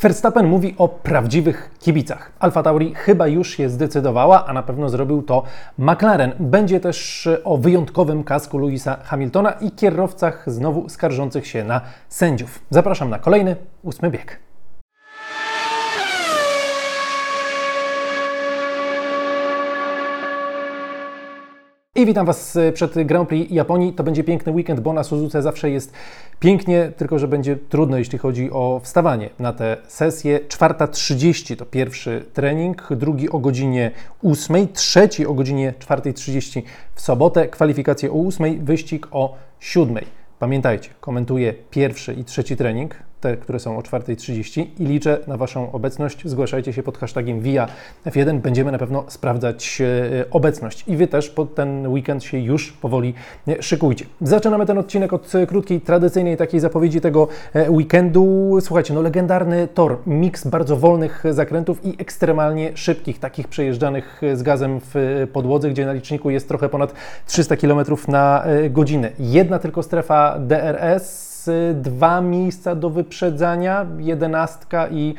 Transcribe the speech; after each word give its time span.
Verstappen 0.00 0.46
mówi 0.46 0.74
o 0.78 0.88
prawdziwych 0.88 1.70
kibicach. 1.78 2.32
Alfa 2.38 2.62
Tauri 2.62 2.94
chyba 2.94 3.26
już 3.26 3.50
się 3.50 3.68
zdecydowała, 3.68 4.46
a 4.46 4.52
na 4.52 4.62
pewno 4.62 4.88
zrobił 4.88 5.22
to 5.22 5.42
McLaren. 5.78 6.32
Będzie 6.38 6.80
też 6.80 7.28
o 7.44 7.58
wyjątkowym 7.58 8.24
kasku 8.24 8.58
Louisa 8.58 8.96
Hamiltona 9.04 9.50
i 9.50 9.70
kierowcach 9.70 10.44
znowu 10.46 10.88
skarżących 10.88 11.46
się 11.46 11.64
na 11.64 11.80
sędziów. 12.08 12.58
Zapraszam 12.70 13.10
na 13.10 13.18
kolejny 13.18 13.56
ósmy 13.82 14.10
bieg. 14.10 14.49
I 22.00 22.06
witam 22.06 22.26
Was 22.26 22.58
przed 22.74 23.06
Grand 23.06 23.28
Prix 23.28 23.50
Japonii. 23.50 23.92
To 23.92 24.04
będzie 24.04 24.24
piękny 24.24 24.52
weekend, 24.52 24.80
bo 24.80 24.92
na 24.92 25.04
Suzuce 25.04 25.42
zawsze 25.42 25.70
jest 25.70 25.92
pięknie, 26.38 26.92
tylko 26.96 27.18
że 27.18 27.28
będzie 27.28 27.56
trudno, 27.56 27.98
jeśli 27.98 28.18
chodzi 28.18 28.50
o 28.50 28.80
wstawanie 28.82 29.30
na 29.38 29.52
tę 29.52 29.76
sesję. 29.88 30.40
4.30 30.48 31.56
to 31.56 31.66
pierwszy 31.66 32.24
trening, 32.32 32.88
drugi 32.90 33.30
o 33.30 33.38
godzinie 33.38 33.90
8, 34.22 34.68
trzeci 34.72 35.26
o 35.26 35.34
godzinie 35.34 35.74
4.30 35.78 36.62
w 36.94 37.00
sobotę, 37.00 37.48
kwalifikacje 37.48 38.12
o 38.12 38.26
8, 38.26 38.64
wyścig 38.64 39.06
o 39.10 39.36
7. 39.60 39.98
Pamiętajcie, 40.38 40.90
komentuję 41.00 41.54
pierwszy 41.70 42.14
i 42.14 42.24
trzeci 42.24 42.56
trening, 42.56 42.94
te, 43.20 43.36
które 43.36 43.58
są 43.58 43.78
o 43.78 43.80
4.30 43.80 44.66
i 44.78 44.86
liczę 44.86 45.18
na 45.26 45.36
Waszą 45.36 45.72
obecność. 45.72 46.28
Zgłaszajcie 46.28 46.72
się 46.72 46.82
pod 46.82 46.98
hashtagiem 46.98 47.40
VIA 47.40 47.68
F1. 48.06 48.38
Będziemy 48.38 48.72
na 48.72 48.78
pewno 48.78 49.04
sprawdzać 49.08 49.80
e, 49.80 50.30
obecność. 50.30 50.84
I 50.86 50.96
Wy 50.96 51.06
też 51.06 51.30
pod 51.30 51.54
ten 51.54 51.88
weekend 51.88 52.24
się 52.24 52.38
już 52.38 52.72
powoli 52.72 53.14
e, 53.48 53.62
szykujcie. 53.62 54.06
Zaczynamy 54.20 54.66
ten 54.66 54.78
odcinek 54.78 55.12
od 55.12 55.34
e, 55.34 55.46
krótkiej, 55.46 55.80
tradycyjnej 55.80 56.36
takiej 56.36 56.60
zapowiedzi 56.60 57.00
tego 57.00 57.28
weekendu. 57.68 58.58
Słuchajcie, 58.60 58.94
no 58.94 59.02
legendarny 59.02 59.68
tor, 59.74 59.98
miks 60.06 60.46
bardzo 60.46 60.76
wolnych 60.76 61.24
zakrętów 61.30 61.84
i 61.84 61.94
ekstremalnie 61.98 62.72
szybkich, 62.74 63.18
takich 63.18 63.48
przejeżdżanych 63.48 64.20
z 64.34 64.42
gazem 64.42 64.80
w 64.94 65.26
podłodze, 65.32 65.70
gdzie 65.70 65.86
na 65.86 65.92
liczniku 65.92 66.30
jest 66.30 66.48
trochę 66.48 66.68
ponad 66.68 66.94
300 67.26 67.56
km 67.56 67.80
na 68.08 68.44
godzinę. 68.70 69.10
Jedna 69.18 69.58
tylko 69.58 69.82
strefa 69.82 70.38
DRS, 70.38 71.29
dwa 71.74 72.20
miejsca 72.20 72.74
do 72.74 72.90
wyprzedzania, 72.90 73.86
jedenastka 73.98 74.88
i, 74.88 75.14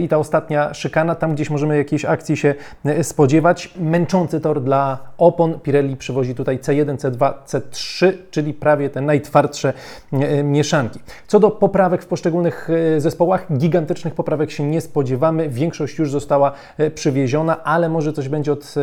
i 0.00 0.08
ta 0.08 0.18
ostatnia 0.18 0.74
szykana. 0.74 1.14
Tam 1.14 1.34
gdzieś 1.34 1.50
możemy 1.50 1.76
jakiejś 1.76 2.04
akcji 2.04 2.36
się 2.36 2.54
spodziewać. 3.02 3.74
Męczący 3.80 4.40
tor 4.40 4.62
dla 4.62 4.98
opon. 5.18 5.60
Pirelli 5.60 5.96
przywozi 5.96 6.34
tutaj 6.34 6.58
C1, 6.58 6.96
C2, 6.96 7.32
C3, 7.46 8.12
czyli 8.30 8.54
prawie 8.54 8.90
te 8.90 9.00
najtwardsze 9.00 9.72
e, 10.12 10.42
mieszanki. 10.42 11.00
Co 11.26 11.40
do 11.40 11.50
poprawek 11.50 12.02
w 12.02 12.06
poszczególnych 12.06 12.68
e, 12.96 13.00
zespołach, 13.00 13.46
gigantycznych 13.56 14.14
poprawek 14.14 14.50
się 14.50 14.64
nie 14.64 14.80
spodziewamy. 14.80 15.48
Większość 15.48 15.98
już 15.98 16.10
została 16.10 16.52
e, 16.78 16.90
przywieziona, 16.90 17.64
ale 17.64 17.88
może 17.88 18.12
coś 18.12 18.28
będzie 18.28 18.52
od 18.52 18.74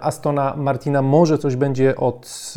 Astona 0.00 0.54
Martina, 0.56 1.02
może 1.02 1.38
coś 1.38 1.56
będzie 1.56 1.96
od 1.96 2.54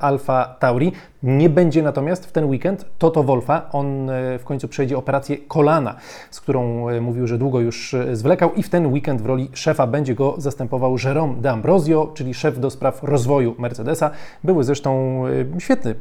Alfa 0.00 0.56
Tauri. 0.58 0.92
Nie 1.22 1.48
będzie 1.48 1.82
natomiast 1.82 2.26
w 2.26 2.32
ten 2.32 2.44
weekend 2.44 2.84
Toto 3.12 3.22
Wolfa. 3.22 3.68
On 3.72 4.10
e, 4.10 4.38
w 4.38 4.44
końcu 4.44 4.68
przejdzie 4.68 4.98
operację 4.98 5.36
kolana, 5.38 5.96
z 6.30 6.40
którą 6.40 6.88
e, 6.88 7.00
mówił, 7.00 7.26
że 7.26 7.38
długo 7.38 7.60
już 7.60 7.94
e, 7.94 8.16
zwlekał 8.16 8.54
i 8.54 8.62
w 8.62 8.70
ten 8.70 8.86
weekend 8.86 9.22
w 9.22 9.26
roli 9.26 9.50
szefa 9.52 9.86
będzie 9.86 10.14
go 10.14 10.34
zastępował 10.38 10.96
Jerome 11.04 11.34
D'Ambrosio, 11.34 12.12
czyli 12.14 12.34
szef 12.34 12.60
do 12.60 12.70
spraw 12.70 13.02
rozwoju 13.02 13.54
Mercedesa. 13.58 14.10
Były 14.44 14.64
zresztą 14.64 15.22
świetny 15.58 15.94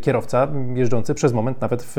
kierowca, 0.00 0.48
jeżdżący 0.74 1.14
przez 1.14 1.32
moment 1.32 1.60
nawet 1.60 1.82
w 1.82 1.96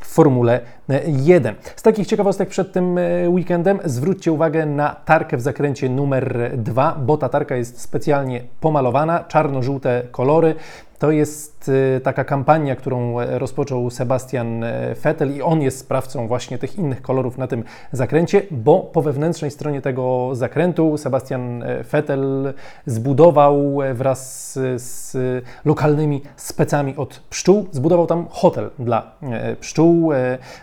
Formule 0.00 0.60
1. 1.06 1.54
Z 1.76 1.82
takich 1.82 2.06
ciekawostek 2.06 2.48
przed 2.48 2.72
tym 2.72 2.98
weekendem 3.28 3.78
zwróćcie 3.84 4.32
uwagę 4.32 4.66
na 4.66 4.96
tarkę 5.04 5.36
w 5.36 5.40
zakręcie 5.40 5.88
numer 5.88 6.52
2, 6.56 6.98
bo 7.06 7.16
ta 7.16 7.28
tarka 7.28 7.56
jest 7.56 7.80
specjalnie 7.80 8.44
pomalowana, 8.60 9.24
czarno-żółte 9.24 10.02
kolory. 10.10 10.54
To 11.00 11.10
jest 11.10 11.68
y, 11.68 12.00
taka 12.00 12.24
kampania, 12.24 12.76
którą 12.76 13.20
e, 13.20 13.38
rozpoczął 13.38 13.90
Sebastian 13.90 14.64
e, 14.64 14.94
Vettel 14.94 15.36
i 15.36 15.42
on 15.42 15.62
jest 15.62 15.78
sprawcą 15.78 16.28
właśnie 16.28 16.58
tych 16.58 16.78
innych 16.78 17.02
kolorów 17.02 17.38
na 17.38 17.46
tym 17.46 17.64
zakręcie, 17.92 18.42
bo 18.50 18.80
po 18.80 19.02
wewnętrznej 19.02 19.50
stronie 19.50 19.82
tego 19.82 20.30
zakrętu 20.32 20.98
Sebastian 20.98 21.62
e, 21.62 21.82
Vettel 21.82 22.54
zbudował 22.86 23.78
wraz 23.94 24.52
z 24.76 25.16
lokalnymi 25.64 26.22
specami 26.36 26.96
od 26.96 27.20
pszczół, 27.30 27.66
zbudował 27.72 28.06
tam 28.06 28.26
hotel 28.30 28.70
dla 28.78 29.12
pszczół. 29.60 30.10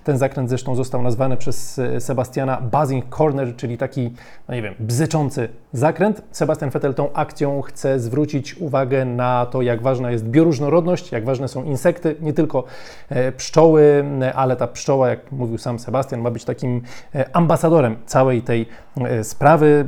Ten 0.03 0.17
zakręt 0.17 0.49
zresztą 0.49 0.75
został 0.75 1.01
nazwany 1.01 1.37
przez 1.37 1.81
Sebastiana 1.99 2.61
Buzzing 2.61 3.15
Corner, 3.15 3.55
czyli 3.55 3.77
taki, 3.77 4.13
no 4.47 4.55
nie 4.55 4.61
wiem, 4.61 4.73
bzyczący 4.79 5.49
zakręt. 5.73 6.21
Sebastian 6.31 6.69
Vettel 6.69 6.93
tą 6.93 7.13
akcją 7.13 7.61
chce 7.61 7.99
zwrócić 7.99 8.57
uwagę 8.57 9.05
na 9.05 9.45
to, 9.45 9.61
jak 9.61 9.81
ważna 9.81 10.11
jest 10.11 10.26
bioróżnorodność, 10.27 11.11
jak 11.11 11.25
ważne 11.25 11.47
są 11.47 11.63
insekty, 11.63 12.15
nie 12.21 12.33
tylko 12.33 12.63
e, 13.09 13.31
pszczoły, 13.31 14.05
ale 14.35 14.55
ta 14.55 14.67
pszczoła, 14.67 15.09
jak 15.09 15.31
mówił 15.31 15.57
sam 15.57 15.79
Sebastian, 15.79 16.21
ma 16.21 16.31
być 16.31 16.45
takim 16.45 16.81
e, 17.15 17.35
ambasadorem 17.35 17.95
całej 18.05 18.41
tej 18.41 18.65
e, 18.97 19.23
sprawy. 19.23 19.85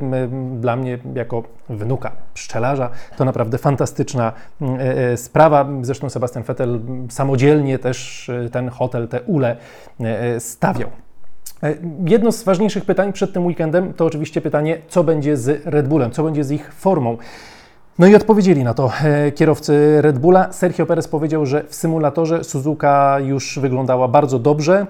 Dla 0.59 0.75
mnie, 0.75 0.99
jako 1.15 1.43
wnuka 1.69 2.11
pszczelarza, 2.33 2.89
to 3.17 3.25
naprawdę 3.25 3.57
fantastyczna 3.57 4.33
sprawa. 5.15 5.67
Zresztą 5.81 6.09
Sebastian 6.09 6.43
Vettel 6.43 6.79
samodzielnie 7.09 7.79
też 7.79 8.31
ten 8.51 8.69
hotel, 8.69 9.07
te 9.07 9.21
ule 9.21 9.57
stawiał. 10.39 10.89
Jedno 12.05 12.31
z 12.31 12.43
ważniejszych 12.43 12.85
pytań 12.85 13.13
przed 13.13 13.33
tym 13.33 13.45
weekendem 13.45 13.93
to 13.93 14.05
oczywiście 14.05 14.41
pytanie, 14.41 14.77
co 14.87 15.03
będzie 15.03 15.37
z 15.37 15.65
Red 15.65 15.87
Bullem, 15.87 16.11
co 16.11 16.23
będzie 16.23 16.43
z 16.43 16.51
ich 16.51 16.73
formą. 16.73 17.17
No 17.99 18.07
i 18.07 18.15
odpowiedzieli 18.15 18.63
na 18.63 18.73
to 18.73 18.91
e, 19.03 19.31
kierowcy 19.31 20.01
Red 20.01 20.19
Bulla. 20.19 20.51
Sergio 20.51 20.85
Perez 20.85 21.07
powiedział, 21.07 21.45
że 21.45 21.63
w 21.63 21.75
symulatorze 21.75 22.43
Suzuka 22.43 23.17
już 23.19 23.59
wyglądała 23.59 24.07
bardzo 24.07 24.39
dobrze. 24.39 24.87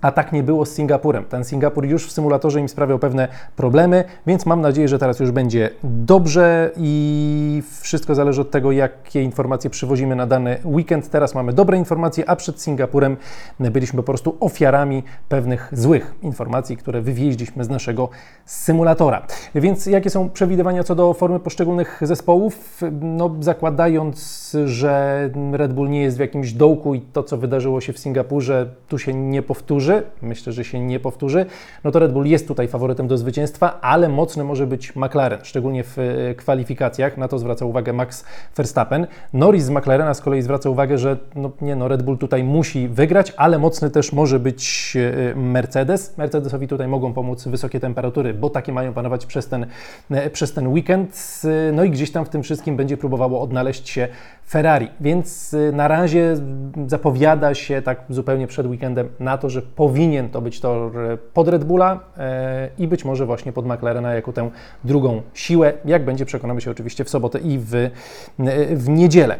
A 0.00 0.12
tak 0.12 0.32
nie 0.32 0.42
było 0.42 0.66
z 0.66 0.72
Singapurem. 0.72 1.24
Ten 1.24 1.44
Singapur 1.44 1.84
już 1.84 2.06
w 2.06 2.12
symulatorze 2.12 2.60
im 2.60 2.68
sprawiał 2.68 2.98
pewne 2.98 3.28
problemy, 3.56 4.04
więc 4.26 4.46
mam 4.46 4.60
nadzieję, 4.60 4.88
że 4.88 4.98
teraz 4.98 5.20
już 5.20 5.30
będzie 5.30 5.70
dobrze 5.82 6.70
i 6.76 7.62
wszystko 7.80 8.14
zależy 8.14 8.40
od 8.40 8.50
tego, 8.50 8.72
jakie 8.72 9.22
informacje 9.22 9.70
przywozimy 9.70 10.16
na 10.16 10.26
dany 10.26 10.56
weekend. 10.64 11.10
Teraz 11.10 11.34
mamy 11.34 11.52
dobre 11.52 11.78
informacje, 11.78 12.30
a 12.30 12.36
przed 12.36 12.62
Singapurem 12.62 13.16
byliśmy 13.60 13.96
po 13.96 14.02
prostu 14.02 14.36
ofiarami 14.40 15.02
pewnych 15.28 15.68
złych 15.72 16.14
informacji, 16.22 16.76
które 16.76 17.00
wywieźliśmy 17.00 17.64
z 17.64 17.68
naszego 17.68 18.08
symulatora. 18.44 19.26
Więc 19.54 19.86
jakie 19.86 20.10
są 20.10 20.30
przewidywania 20.30 20.84
co 20.84 20.94
do 20.94 21.14
formy 21.14 21.40
poszczególnych 21.40 22.00
zespołów? 22.02 22.80
No, 23.00 23.34
zakładając, 23.40 24.56
że 24.64 25.30
Red 25.52 25.72
Bull 25.72 25.88
nie 25.88 26.02
jest 26.02 26.16
w 26.16 26.20
jakimś 26.20 26.52
dołku 26.52 26.94
i 26.94 27.00
to, 27.00 27.22
co 27.22 27.36
wydarzyło 27.36 27.80
się 27.80 27.92
w 27.92 27.98
Singapurze, 27.98 28.70
tu 28.88 28.98
się 28.98 29.14
nie 29.14 29.42
powtórzy 29.42 29.85
myślę, 30.22 30.52
że 30.52 30.64
się 30.64 30.80
nie 30.80 31.00
powtórzy, 31.00 31.46
no 31.84 31.90
to 31.90 31.98
Red 31.98 32.12
Bull 32.12 32.26
jest 32.26 32.48
tutaj 32.48 32.68
faworytem 32.68 33.08
do 33.08 33.18
zwycięstwa, 33.18 33.80
ale 33.80 34.08
mocny 34.08 34.44
może 34.44 34.66
być 34.66 34.96
McLaren, 34.96 35.38
szczególnie 35.42 35.84
w 35.84 35.98
e, 35.98 36.34
kwalifikacjach, 36.34 37.16
na 37.16 37.28
to 37.28 37.38
zwraca 37.38 37.64
uwagę 37.64 37.92
Max 37.92 38.24
Verstappen. 38.56 39.06
Norris 39.32 39.64
z 39.64 39.70
McLarena 39.70 40.14
z 40.14 40.20
kolei 40.20 40.42
zwraca 40.42 40.70
uwagę, 40.70 40.98
że 40.98 41.16
no 41.34 41.50
nie 41.60 41.76
no, 41.76 41.88
Red 41.88 42.02
Bull 42.02 42.18
tutaj 42.18 42.44
musi 42.44 42.88
wygrać, 42.88 43.32
ale 43.36 43.58
mocny 43.58 43.90
też 43.90 44.12
może 44.12 44.40
być 44.40 44.92
e, 44.96 45.34
Mercedes. 45.34 46.18
Mercedesowi 46.18 46.68
tutaj 46.68 46.88
mogą 46.88 47.12
pomóc 47.12 47.48
wysokie 47.48 47.80
temperatury, 47.80 48.34
bo 48.34 48.50
takie 48.50 48.72
mają 48.72 48.92
panować 48.92 49.26
przez 49.26 49.48
ten, 49.48 49.66
e, 50.10 50.30
przez 50.30 50.52
ten 50.52 50.68
weekend. 50.68 51.42
No 51.72 51.84
i 51.84 51.90
gdzieś 51.90 52.12
tam 52.12 52.24
w 52.24 52.28
tym 52.28 52.42
wszystkim 52.42 52.76
będzie 52.76 52.96
próbowało 52.96 53.40
odnaleźć 53.40 53.88
się 53.88 54.08
Ferrari, 54.48 54.88
więc 55.00 55.56
na 55.72 55.88
razie 55.88 56.36
zapowiada 56.86 57.54
się 57.54 57.82
tak 57.82 58.00
zupełnie 58.08 58.46
przed 58.46 58.66
weekendem 58.66 59.08
na 59.20 59.38
to, 59.38 59.50
że 59.50 59.62
powinien 59.62 60.28
to 60.28 60.40
być 60.40 60.60
tor 60.60 60.98
e, 60.98 61.16
pod 61.16 61.48
Red 61.48 61.64
Bulla 61.64 62.00
e, 62.18 62.68
i 62.78 62.88
być 62.88 63.04
może 63.04 63.26
właśnie 63.26 63.52
pod 63.52 63.66
McLarena 63.66 64.14
jako 64.14 64.32
tę 64.32 64.50
drugą 64.84 65.22
siłę. 65.34 65.72
Jak 65.84 66.04
będzie, 66.04 66.26
przekonamy 66.26 66.60
się 66.60 66.70
oczywiście 66.70 67.04
w 67.04 67.10
sobotę 67.10 67.38
i 67.38 67.58
w, 67.58 67.74
e, 67.74 67.90
w 68.76 68.88
niedzielę. 68.88 69.36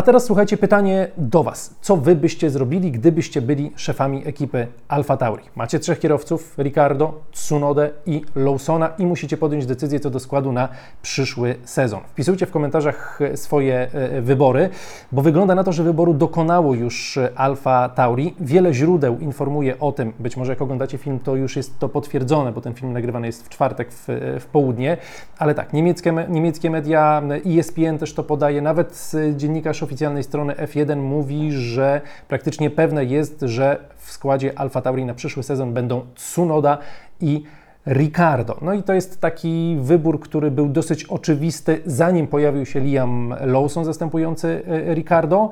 A 0.00 0.02
teraz 0.02 0.24
słuchajcie, 0.24 0.56
pytanie 0.56 1.08
do 1.16 1.42
Was. 1.42 1.74
Co 1.80 1.96
Wy 1.96 2.16
byście 2.16 2.50
zrobili, 2.50 2.92
gdybyście 2.92 3.42
byli 3.42 3.72
szefami 3.76 4.22
ekipy 4.26 4.66
Alfa 4.88 5.16
Tauri? 5.16 5.44
Macie 5.56 5.78
trzech 5.78 5.98
kierowców, 5.98 6.54
Ricardo, 6.58 7.20
Tsunodę 7.32 7.90
i 8.06 8.22
Lawsona 8.36 8.88
i 8.98 9.06
musicie 9.06 9.36
podjąć 9.36 9.66
decyzję 9.66 10.00
co 10.00 10.10
do 10.10 10.20
składu 10.20 10.52
na 10.52 10.68
przyszły 11.02 11.54
sezon. 11.64 12.00
Wpisujcie 12.06 12.46
w 12.46 12.50
komentarzach 12.50 13.18
swoje 13.34 13.88
e, 13.92 14.22
wybory, 14.22 14.68
bo 15.12 15.22
wygląda 15.22 15.54
na 15.54 15.64
to, 15.64 15.72
że 15.72 15.82
wyboru 15.82 16.14
dokonało 16.14 16.74
już 16.74 17.18
Alfa 17.34 17.88
Tauri. 17.88 18.34
Wiele 18.40 18.74
źródeł 18.74 19.18
informuje 19.18 19.78
o 19.78 19.92
tym, 19.92 20.12
być 20.18 20.36
może 20.36 20.52
jak 20.52 20.62
oglądacie 20.62 20.98
film, 20.98 21.18
to 21.18 21.36
już 21.36 21.56
jest 21.56 21.78
to 21.78 21.88
potwierdzone, 21.88 22.52
bo 22.52 22.60
ten 22.60 22.74
film 22.74 22.92
nagrywany 22.92 23.26
jest 23.26 23.46
w 23.46 23.48
czwartek 23.48 23.92
w, 23.92 24.04
w 24.40 24.46
południe, 24.46 24.96
ale 25.38 25.54
tak, 25.54 25.72
niemieckie, 25.72 26.26
niemieckie 26.28 26.70
media, 26.70 27.22
ESPN 27.46 27.98
też 27.98 28.14
to 28.14 28.22
podaje, 28.22 28.62
nawet 28.62 29.12
dziennikarz 29.36 29.82
oficjalnej 29.90 30.22
strony 30.22 30.54
F1 30.54 30.96
mówi, 30.96 31.52
że 31.52 32.00
praktycznie 32.28 32.70
pewne 32.70 33.04
jest, 33.04 33.40
że 33.40 33.78
w 33.96 34.12
składzie 34.12 34.58
Alfa 34.58 34.82
Tauri 34.82 35.04
na 35.04 35.14
przyszły 35.14 35.42
sezon 35.42 35.74
będą 35.74 36.06
Tsunoda 36.14 36.78
i 37.20 37.44
Ricardo. 37.86 38.56
No 38.62 38.74
i 38.74 38.82
to 38.82 38.92
jest 38.92 39.20
taki 39.20 39.76
wybór, 39.80 40.20
który 40.20 40.50
był 40.50 40.68
dosyć 40.68 41.04
oczywisty, 41.04 41.82
zanim 41.86 42.26
pojawił 42.26 42.66
się 42.66 42.80
Liam 42.80 43.34
Lawson 43.40 43.84
zastępujący 43.84 44.62
e, 44.66 44.94
Ricardo. 44.94 45.50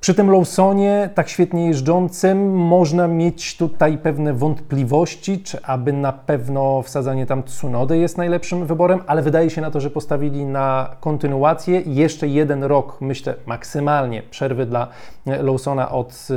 Przy 0.00 0.14
tym 0.14 0.30
Lawsonie, 0.30 1.10
tak 1.14 1.28
świetnie 1.28 1.66
jeżdżącym, 1.66 2.56
można 2.56 3.08
mieć 3.08 3.56
tutaj 3.56 3.98
pewne 3.98 4.34
wątpliwości, 4.34 5.42
czy 5.42 5.62
aby 5.62 5.92
na 5.92 6.12
pewno 6.12 6.82
wsadzanie 6.82 7.26
tam 7.26 7.42
Tsunody 7.42 7.98
jest 7.98 8.18
najlepszym 8.18 8.66
wyborem, 8.66 9.00
ale 9.06 9.22
wydaje 9.22 9.50
się 9.50 9.60
na 9.60 9.70
to, 9.70 9.80
że 9.80 9.90
postawili 9.90 10.44
na 10.44 10.96
kontynuację. 11.00 11.82
Jeszcze 11.86 12.28
jeden 12.28 12.64
rok, 12.64 13.00
myślę, 13.00 13.34
maksymalnie 13.46 14.22
przerwy 14.22 14.66
dla 14.66 14.88
Lawsona 15.26 15.90
od 15.90 16.28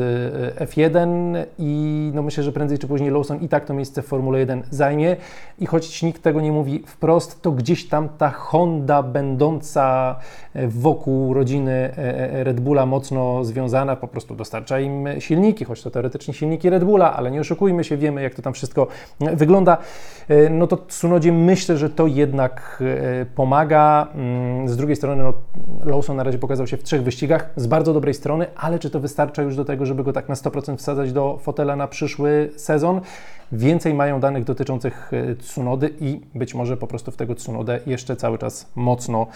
e, 0.59 0.65
F1 0.65 1.35
i 1.57 2.11
no 2.13 2.21
myślę, 2.21 2.43
że 2.43 2.51
prędzej 2.51 2.77
czy 2.77 2.87
później 2.87 3.11
Lawson 3.11 3.39
i 3.39 3.49
tak 3.49 3.65
to 3.65 3.73
miejsce 3.73 4.01
w 4.01 4.05
Formule 4.05 4.39
1 4.39 4.63
zajmie. 4.69 5.15
I 5.59 5.65
choć 5.65 6.03
nikt 6.03 6.23
tego 6.23 6.41
nie 6.41 6.51
mówi 6.51 6.83
wprost, 6.87 7.41
to 7.41 7.51
gdzieś 7.51 7.87
tam 7.87 8.09
ta 8.09 8.29
Honda 8.29 9.03
będąca 9.03 10.15
wokół 10.67 11.33
rodziny 11.33 11.71
e, 11.71 11.97
e, 11.97 12.43
Red 12.43 12.59
Bulla 12.59 12.85
mocno 12.85 13.43
związana, 13.51 13.95
po 13.95 14.07
prostu 14.07 14.35
dostarcza 14.35 14.79
im 14.79 15.07
silniki, 15.19 15.65
choć 15.65 15.83
to 15.83 15.91
teoretycznie 15.91 16.33
silniki 16.33 16.69
Red 16.69 16.83
Bulla, 16.83 17.13
ale 17.13 17.31
nie 17.31 17.41
oszukujmy 17.41 17.83
się, 17.83 17.97
wiemy 17.97 18.21
jak 18.21 18.35
to 18.35 18.41
tam 18.41 18.53
wszystko 18.53 18.87
wygląda. 19.19 19.77
E, 20.29 20.49
no 20.49 20.67
to 20.67 20.77
Tsunodzie 20.77 21.31
myślę, 21.31 21.77
że 21.77 21.89
to 21.89 22.07
jednak 22.07 22.83
pomaga. 23.35 24.07
Mm, 24.15 24.67
z 24.69 24.77
drugiej 24.77 24.95
strony 24.95 25.23
no, 25.23 25.33
Lawson 25.85 26.17
na 26.17 26.23
razie 26.23 26.37
pokazał 26.37 26.67
się 26.67 26.77
w 26.77 26.83
trzech 26.83 27.03
wyścigach 27.03 27.49
z 27.55 27.67
bardzo 27.67 27.93
dobrej 27.93 28.13
strony, 28.13 28.45
ale 28.55 28.79
czy 28.79 28.89
to 28.89 28.99
wystarcza 28.99 29.41
już 29.41 29.55
do 29.55 29.65
tego, 29.65 29.85
żeby 29.85 30.03
go 30.03 30.13
tak 30.13 30.29
na 30.29 30.35
100% 30.35 30.77
wsadzać 30.77 31.13
do 31.13 31.37
fotela 31.41 31.75
na 31.75 31.87
przyszły 31.87 32.49
sezon? 32.55 33.01
Więcej 33.51 33.93
mają 33.93 34.19
danych 34.19 34.43
dotyczących 34.43 35.11
Tsunody 35.39 35.89
i 35.99 36.21
być 36.35 36.53
może 36.53 36.77
po 36.77 36.87
prostu 36.87 37.11
w 37.11 37.17
tego 37.17 37.35
Tsunodę 37.35 37.79
jeszcze 37.85 38.15
cały 38.15 38.37
czas 38.37 38.71
mocno 38.75 39.27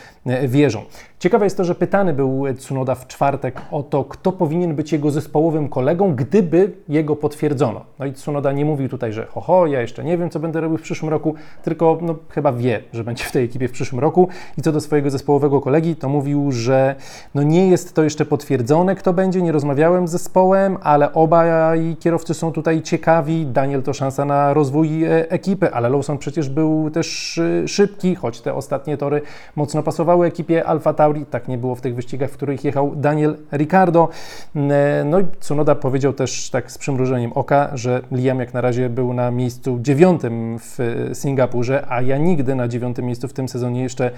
wierzą. 0.47 0.81
Ciekawe 1.19 1.45
jest 1.45 1.57
to, 1.57 1.63
że 1.63 1.75
pytany 1.75 2.13
był 2.13 2.43
Tsunoda 2.57 2.95
w 2.95 3.07
czwartek 3.07 3.61
o 3.71 3.83
to, 3.83 4.03
kto 4.03 4.31
powinien 4.31 4.75
być 4.75 4.91
jego 4.91 5.11
zespołowym 5.11 5.69
kolegą, 5.69 6.15
gdyby 6.15 6.71
jego 6.89 7.15
potwierdzono. 7.15 7.81
No 7.99 8.05
i 8.05 8.13
Tsunoda 8.13 8.51
nie 8.51 8.65
mówił 8.65 8.89
tutaj, 8.89 9.13
że 9.13 9.25
ho, 9.25 9.41
ho 9.41 9.67
ja 9.67 9.81
jeszcze 9.81 10.03
nie 10.03 10.17
wiem, 10.17 10.29
co 10.29 10.39
będę 10.39 10.61
robił 10.61 10.77
w 10.77 10.81
przyszłym 10.81 11.09
roku, 11.09 11.35
tylko 11.63 11.97
no, 12.01 12.15
chyba 12.29 12.53
wie, 12.53 12.83
że 12.93 13.03
będzie 13.03 13.23
w 13.23 13.31
tej 13.31 13.45
ekipie 13.45 13.67
w 13.67 13.71
przyszłym 13.71 13.99
roku. 13.99 14.27
I 14.57 14.61
co 14.61 14.71
do 14.71 14.81
swojego 14.81 15.09
zespołowego 15.09 15.61
kolegi, 15.61 15.95
to 15.95 16.09
mówił, 16.09 16.51
że 16.51 16.95
no 17.35 17.43
nie 17.43 17.69
jest 17.69 17.93
to 17.93 18.03
jeszcze 18.03 18.25
potwierdzone, 18.25 18.95
kto 18.95 19.13
będzie, 19.13 19.41
nie 19.41 19.51
rozmawiałem 19.51 20.07
z 20.07 20.11
zespołem, 20.11 20.77
ale 20.83 21.13
obaj 21.13 21.97
kierowcy 21.99 22.33
są 22.33 22.51
tutaj 22.51 22.81
ciekawi. 22.81 23.45
Daniel 23.45 23.83
to 23.83 23.93
szansa 24.05 24.25
na 24.25 24.53
rozwój 24.53 25.03
e, 25.03 25.31
ekipy, 25.31 25.73
ale 25.73 25.89
Lawson 25.89 26.17
przecież 26.17 26.49
był 26.49 26.89
też 26.89 27.37
e, 27.37 27.67
szybki, 27.67 28.15
choć 28.15 28.41
te 28.41 28.53
ostatnie 28.53 28.97
tory 28.97 29.21
mocno 29.55 29.83
pasowały 29.83 30.27
ekipie 30.27 30.65
Alfa 30.65 30.93
Tauri. 30.93 31.25
Tak 31.25 31.47
nie 31.47 31.57
było 31.57 31.75
w 31.75 31.81
tych 31.81 31.95
wyścigach, 31.95 32.29
w 32.29 32.33
których 32.33 32.63
jechał 32.63 32.95
Daniel 32.95 33.37
Ricardo. 33.53 34.09
E, 34.55 35.03
no 35.05 35.19
i 35.19 35.25
Tsunoda 35.39 35.75
powiedział 35.75 36.13
też 36.13 36.49
tak 36.49 36.71
z 36.71 36.77
przymrużeniem 36.77 37.33
oka, 37.33 37.69
że 37.73 38.01
Liam 38.11 38.39
jak 38.39 38.53
na 38.53 38.61
razie 38.61 38.89
był 38.89 39.13
na 39.13 39.31
miejscu 39.31 39.79
dziewiątym 39.81 40.59
w 40.59 40.77
Singapurze, 41.13 41.85
a 41.89 42.01
ja 42.01 42.17
nigdy 42.17 42.55
na 42.55 42.67
dziewiątym 42.67 43.05
miejscu 43.05 43.27
w 43.27 43.33
tym 43.33 43.49
sezonie 43.49 43.83
jeszcze 43.83 44.11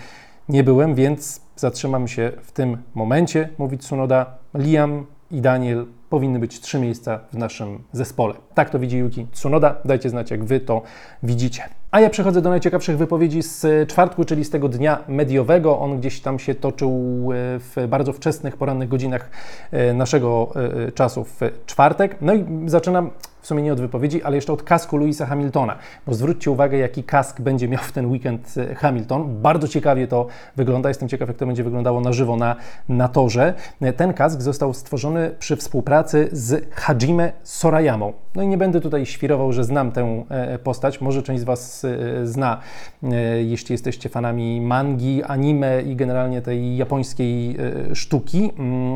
nie 0.50 0.63
byłem, 0.63 0.95
więc 0.95 1.42
zatrzymam 1.56 2.07
się 2.07 2.31
w 2.42 2.51
tym 2.51 2.78
momencie, 2.95 3.50
mówi 3.57 3.78
Tsunoda. 3.78 4.25
Liam 4.56 5.06
i 5.31 5.42
Daniel 5.42 5.86
powinny 6.09 6.39
być 6.39 6.59
trzy 6.59 6.80
miejsca 6.80 7.19
w 7.33 7.38
naszym 7.38 7.83
zespole. 7.92 8.33
Tak 8.54 8.69
to 8.69 8.80
widzi 8.80 8.98
Yuki 8.98 9.27
Tsunoda. 9.31 9.75
Dajcie 9.86 10.09
znać, 10.09 10.31
jak 10.31 10.44
Wy 10.44 10.59
to 10.59 10.81
widzicie. 11.24 11.63
A 11.92 12.00
ja 12.00 12.10
przechodzę 12.10 12.42
do 12.42 12.50
najciekawszych 12.50 12.98
wypowiedzi 12.98 13.44
z 13.44 13.89
czwartku, 13.89 14.25
czyli 14.25 14.45
z 14.45 14.50
tego 14.50 14.69
dnia 14.69 15.04
mediowego. 15.07 15.80
On 15.80 16.00
gdzieś 16.00 16.22
tam 16.22 16.39
się 16.39 16.56
toczył 16.56 16.92
e, 16.92 17.36
w 17.60 17.88
bardzo 17.88 18.13
wczesnych, 18.13 18.57
porannych 18.57 18.89
godzinach 18.89 19.30
e, 19.72 19.94
naszego 19.94 20.51
e, 20.88 20.92
czasu 20.92 21.24
w 21.24 21.39
czwartek. 21.66 22.16
No 22.22 22.34
i 22.34 22.45
zaczynam 22.66 23.12
w 23.42 23.48
sumie 23.48 23.63
nie 23.63 23.74
od 23.74 23.81
wypowiedzi, 23.81 24.24
ale 24.24 24.36
jeszcze 24.36 24.54
od 24.54 24.63
kasku 24.63 24.98
Louisa 24.98 25.25
Hamiltona, 25.25 25.75
bo 26.07 26.13
zwróćcie 26.13 26.51
uwagę, 26.51 26.78
jaki 26.78 27.04
kask 27.04 27.42
będzie 27.42 27.68
miał 27.68 27.84
w 27.84 27.92
ten 27.92 28.06
weekend 28.06 28.56
Hamilton. 28.78 29.42
Bardzo 29.42 29.68
ciekawie 29.68 30.07
to 30.07 30.28
wygląda. 30.56 30.90
Jestem 30.90 31.10
ciekaw, 31.10 31.28
jak 31.28 31.38
to 31.38 31.45
będzie 31.45 31.63
wyglądało 31.63 32.01
na 32.01 32.13
żywo 32.13 32.36
na, 32.36 32.56
na 32.90 33.07
torze. 33.07 33.54
Ten 33.98 34.13
kask 34.13 34.42
został 34.42 34.74
stworzony 34.74 35.36
przy 35.40 35.56
współpracy 35.56 36.30
z 36.31 36.74
Hajime 36.74 37.31
Sorayamą. 37.44 38.13
No 38.36 38.44
i 38.44 38.48
nie 38.48 38.57
będę 38.57 38.81
tutaj 38.81 39.06
świrował, 39.06 39.54
że 39.54 39.63
znam 39.63 39.92
tę 39.92 40.24
postać. 40.63 41.01
Może 41.01 41.24
część 41.24 41.42
z 41.42 41.44
Was 41.44 41.76
Y, 41.83 42.27
zna, 42.27 42.59
y, 43.03 43.07
jeśli 43.44 43.74
jesteście 43.74 44.09
fanami 44.09 44.62
mangi, 44.62 45.24
anime 45.24 45.81
i 45.81 45.95
generalnie 45.95 46.41
tej 46.41 46.77
japońskiej 46.77 47.57
y, 47.91 47.95
sztuki. 47.95 48.51
Mm, 48.57 48.95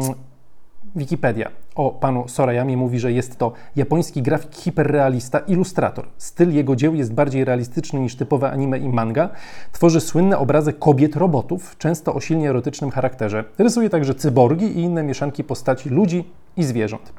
Wikipedia 0.95 1.51
o 1.75 1.91
panu 1.91 2.27
Sorayamie 2.27 2.77
mówi, 2.77 2.99
że 2.99 3.11
jest 3.11 3.37
to 3.37 3.53
japoński 3.75 4.21
grafik 4.21 4.55
hiperrealista, 4.55 5.39
ilustrator. 5.39 6.07
Styl 6.17 6.53
jego 6.53 6.75
dzieł 6.75 6.95
jest 6.95 7.13
bardziej 7.13 7.45
realistyczny 7.45 7.99
niż 7.99 8.15
typowe 8.15 8.51
anime 8.51 8.77
i 8.77 8.89
manga. 8.89 9.29
Tworzy 9.71 10.01
słynne 10.01 10.37
obrazy 10.37 10.73
kobiet 10.73 11.15
robotów, 11.15 11.77
często 11.77 12.13
o 12.13 12.21
silnie 12.21 12.49
erotycznym 12.49 12.91
charakterze. 12.91 13.43
Rysuje 13.57 13.89
także 13.89 14.15
cyborgi 14.15 14.65
i 14.65 14.79
inne 14.79 15.03
mieszanki 15.03 15.43
postaci 15.43 15.89
ludzi 15.89 16.23
i 16.57 16.63
zwierząt. 16.63 17.13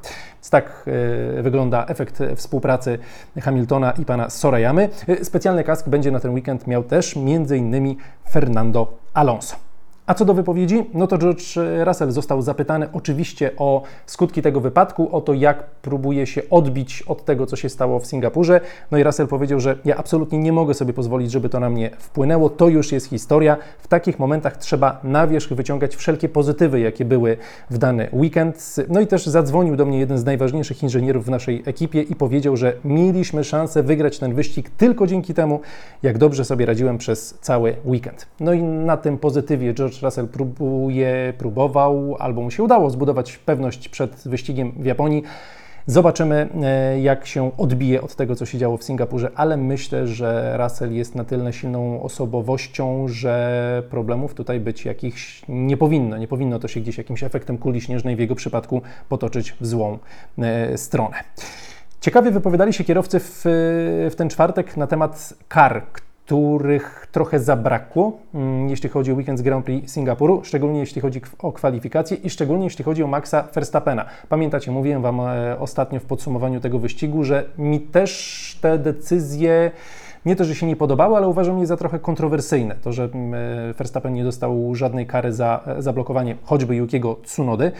Tak 0.53 0.85
y, 1.39 1.43
wygląda 1.43 1.85
efekt 1.85 2.19
współpracy 2.35 2.99
Hamiltona 3.41 3.91
i 3.91 4.05
pana 4.05 4.29
Sorayamy. 4.29 4.89
Y, 5.09 5.25
specjalny 5.25 5.63
kask 5.63 5.89
będzie 5.89 6.11
na 6.11 6.19
ten 6.19 6.33
weekend 6.33 6.67
miał 6.67 6.83
też 6.83 7.17
m.in. 7.17 7.95
Fernando 8.29 8.97
Alonso. 9.13 9.72
A 10.05 10.13
co 10.13 10.25
do 10.25 10.33
wypowiedzi, 10.33 10.85
no 10.93 11.07
to 11.07 11.17
George 11.17 11.55
Russell 11.83 12.11
został 12.11 12.41
zapytany 12.41 12.87
oczywiście 12.93 13.51
o 13.57 13.83
skutki 14.05 14.41
tego 14.41 14.61
wypadku, 14.61 15.15
o 15.15 15.21
to, 15.21 15.33
jak 15.33 15.63
próbuje 15.63 16.27
się 16.27 16.41
odbić 16.49 17.01
od 17.01 17.25
tego, 17.25 17.45
co 17.45 17.55
się 17.55 17.69
stało 17.69 17.99
w 17.99 18.05
Singapurze. 18.05 18.61
No 18.91 18.97
i 18.97 19.03
Russell 19.03 19.27
powiedział, 19.27 19.59
że 19.59 19.77
ja 19.85 19.97
absolutnie 19.97 20.39
nie 20.39 20.51
mogę 20.51 20.73
sobie 20.73 20.93
pozwolić, 20.93 21.31
żeby 21.31 21.49
to 21.49 21.59
na 21.59 21.69
mnie 21.69 21.91
wpłynęło. 21.99 22.49
To 22.49 22.69
już 22.69 22.91
jest 22.91 23.07
historia. 23.07 23.57
W 23.79 23.87
takich 23.87 24.19
momentach 24.19 24.57
trzeba 24.57 24.99
na 25.03 25.27
wierzch 25.27 25.53
wyciągać 25.53 25.95
wszelkie 25.95 26.29
pozytywy, 26.29 26.79
jakie 26.79 27.05
były 27.05 27.37
w 27.69 27.77
dany 27.77 28.09
weekend. 28.13 28.75
No 28.89 29.01
i 29.01 29.07
też 29.07 29.25
zadzwonił 29.25 29.75
do 29.75 29.85
mnie 29.85 29.99
jeden 29.99 30.17
z 30.17 30.25
najważniejszych 30.25 30.83
inżynierów 30.83 31.25
w 31.25 31.29
naszej 31.29 31.63
ekipie 31.65 32.01
i 32.01 32.15
powiedział, 32.15 32.57
że 32.57 32.73
mieliśmy 32.85 33.43
szansę 33.43 33.83
wygrać 33.83 34.19
ten 34.19 34.33
wyścig 34.33 34.69
tylko 34.69 35.07
dzięki 35.07 35.33
temu, 35.33 35.59
jak 36.03 36.17
dobrze 36.17 36.45
sobie 36.45 36.65
radziłem 36.65 36.97
przez 36.97 37.37
cały 37.41 37.75
weekend. 37.85 38.27
No 38.39 38.53
i 38.53 38.63
na 38.63 38.97
tym 38.97 39.17
pozytywie 39.17 39.73
George 39.73 39.92
George 39.93 40.03
Russell 40.03 40.27
próbuje, 40.27 41.33
próbował, 41.37 42.15
albo 42.19 42.41
mu 42.41 42.51
się 42.51 42.63
udało 42.63 42.89
zbudować 42.89 43.37
pewność 43.37 43.89
przed 43.89 44.27
wyścigiem 44.27 44.71
w 44.71 44.85
Japonii. 44.85 45.23
Zobaczymy, 45.87 46.49
e, 46.63 47.01
jak 47.01 47.25
się 47.25 47.51
odbije 47.57 48.01
od 48.01 48.15
tego, 48.15 48.35
co 48.35 48.45
się 48.45 48.57
działo 48.57 48.77
w 48.77 48.83
Singapurze, 48.83 49.31
ale 49.35 49.57
myślę, 49.57 50.07
że 50.07 50.57
Russell 50.57 50.93
jest 50.93 51.15
na 51.15 51.23
tyle 51.23 51.53
silną 51.53 52.01
osobowością, 52.01 53.07
że 53.07 53.83
problemów 53.89 54.33
tutaj 54.33 54.59
być 54.59 54.85
jakichś 54.85 55.41
nie 55.49 55.77
powinno. 55.77 56.17
Nie 56.17 56.27
powinno 56.27 56.59
to 56.59 56.67
się 56.67 56.79
gdzieś 56.79 56.97
jakimś 56.97 57.23
efektem 57.23 57.57
kuli 57.57 57.81
śnieżnej 57.81 58.15
w 58.15 58.19
jego 58.19 58.35
przypadku 58.35 58.81
potoczyć 59.09 59.55
w 59.61 59.65
złą 59.65 59.99
e, 60.37 60.77
stronę. 60.77 61.15
Ciekawie 62.01 62.31
wypowiadali 62.31 62.73
się 62.73 62.83
kierowcy 62.83 63.19
w, 63.19 63.41
w 64.11 64.15
ten 64.15 64.29
czwartek 64.29 64.77
na 64.77 64.87
temat 64.87 65.33
kar, 65.47 65.83
których 66.25 67.07
trochę 67.11 67.39
zabrakło, 67.39 68.17
mm, 68.33 68.69
jeśli 68.69 68.89
chodzi 68.89 69.11
o 69.11 69.15
weekend 69.15 69.39
z 69.39 69.41
Grand 69.41 69.65
Prix 69.65 69.93
Singapuru, 69.93 70.43
szczególnie 70.43 70.79
jeśli 70.79 71.01
chodzi 71.01 71.21
o 71.39 71.51
kwalifikacje 71.51 72.17
i 72.17 72.29
szczególnie 72.29 72.63
jeśli 72.63 72.85
chodzi 72.85 73.03
o 73.03 73.07
Maxa 73.07 73.47
Verstappena. 73.53 74.05
Pamiętacie, 74.29 74.71
mówiłem 74.71 75.01
Wam 75.01 75.19
e, 75.19 75.59
ostatnio 75.59 75.99
w 75.99 76.05
podsumowaniu 76.05 76.59
tego 76.59 76.79
wyścigu, 76.79 77.23
że 77.23 77.45
mi 77.57 77.79
też 77.79 78.57
te 78.61 78.77
decyzje 78.77 79.71
nie 80.25 80.35
to, 80.35 80.45
że 80.45 80.55
się 80.55 80.67
nie 80.67 80.75
podobały, 80.75 81.17
ale 81.17 81.27
uważam 81.27 81.59
je 81.59 81.67
za 81.67 81.77
trochę 81.77 81.99
kontrowersyjne. 81.99 82.75
To, 82.75 82.93
że 82.93 83.03
mm, 83.03 83.33
e, 83.69 83.73
Verstappen 83.73 84.13
nie 84.13 84.23
dostał 84.23 84.75
żadnej 84.75 85.07
kary 85.07 85.33
za 85.33 85.63
e, 85.67 85.81
zablokowanie 85.81 86.35
choćby 86.43 86.75
Yukiego 86.75 87.15
Tsunody. 87.23 87.71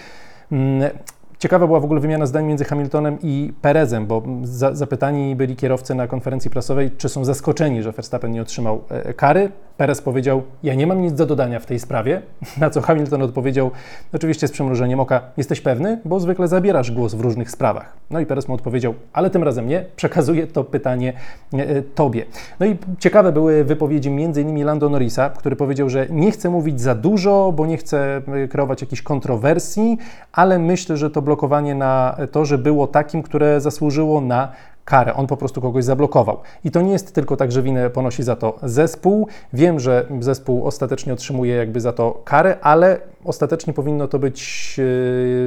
Ciekawa 1.44 1.68
była 1.68 1.80
w 1.80 1.86
ogóle 1.86 2.00
wymiana 2.00 2.26
zdań 2.26 2.46
między 2.46 2.66
Hamiltonem 2.66 3.18
i 3.22 3.54
Perezem, 3.62 4.08
bo 4.08 4.24
za, 4.44 4.76
zapytani 4.76 5.36
byli 5.36 5.56
kierowcy 5.56 5.96
na 5.96 6.08
konferencji 6.08 6.52
prasowej, 6.52 6.92
czy 6.98 7.10
są 7.10 7.26
zaskoczeni, 7.26 7.84
że 7.84 7.92
Verstappen 7.92 8.32
nie 8.32 8.42
otrzymał 8.42 8.84
e, 8.90 9.14
kary. 9.14 9.52
Perez 9.78 10.02
powiedział: 10.02 10.42
Ja 10.64 10.76
nie 10.76 10.88
mam 10.88 11.02
nic 11.02 11.14
do 11.14 11.26
dodania 11.26 11.60
w 11.60 11.66
tej 11.66 11.80
sprawie. 11.80 12.22
Na 12.58 12.70
co 12.70 12.82
Hamilton 12.82 13.22
odpowiedział: 13.22 13.72
Oczywiście 14.14 14.48
z 14.48 14.52
przymrużeniem 14.52 15.00
oka, 15.00 15.22
jesteś 15.38 15.62
pewny, 15.62 16.00
bo 16.06 16.20
zwykle 16.20 16.48
zabierasz 16.48 16.92
głos 16.92 17.14
w 17.14 17.22
różnych 17.22 17.52
sprawach. 17.52 17.94
No 18.10 18.20
i 18.20 18.26
Perez 18.26 18.48
mu 18.48 18.56
odpowiedział: 18.56 18.94
Ale 19.14 19.30
tym 19.30 19.44
razem 19.44 19.68
nie, 19.68 19.86
przekazuję 19.96 20.48
to 20.48 20.64
pytanie 20.64 21.14
e, 21.54 21.82
tobie. 21.82 22.26
No 22.60 22.66
i 22.66 22.78
ciekawe 23.00 23.32
były 23.32 23.64
wypowiedzi 23.64 24.10
m.in. 24.10 24.66
Lando 24.66 24.90
Norrisa, 24.90 25.30
który 25.30 25.56
powiedział, 25.56 25.90
że 25.90 26.08
nie 26.10 26.32
chce 26.32 26.50
mówić 26.50 26.82
za 26.82 26.96
dużo, 26.96 27.54
bo 27.56 27.66
nie 27.66 27.78
chce 27.78 28.22
e, 28.44 28.48
kreować 28.48 28.82
jakichś 28.82 29.02
kontrowersji, 29.02 29.98
ale 30.34 30.60
myślę, 30.60 30.98
że 30.98 31.10
to 31.10 31.22
blokowanie 31.22 31.76
na 31.76 32.18
torze 32.32 32.58
było 32.58 32.88
takim, 32.88 33.24
które 33.24 33.62
zasłużyło 33.62 34.22
na 34.22 34.52
karę. 34.86 35.14
On 35.14 35.28
po 35.28 35.38
prostu 35.38 35.62
kogoś 35.62 35.84
zablokował. 35.84 36.40
I 36.64 36.72
to 36.72 36.82
nie 36.82 36.92
jest 36.92 37.16
tylko 37.16 37.38
tak, 37.38 37.52
że 37.52 37.62
winę 37.62 37.90
ponosi 37.90 38.24
za 38.24 38.36
to 38.36 38.60
zespół. 38.64 39.28
Wiem, 39.54 39.80
że 39.80 40.06
zespół 40.20 40.68
ostatecznie 40.68 41.14
otrzymuje 41.14 41.56
jakby 41.56 41.82
za 41.82 41.94
to 41.94 42.22
karę, 42.26 42.58
ale 42.62 43.00
ostatecznie 43.24 43.74
powinno 43.74 44.08
to 44.08 44.20
być 44.20 44.76